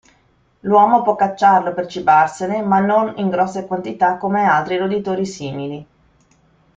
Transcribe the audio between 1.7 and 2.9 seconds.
per cibarsene ma